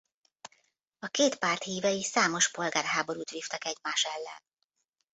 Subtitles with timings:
[0.99, 4.41] A két párt hívei számos polgárháborút vívtak egymás ellen.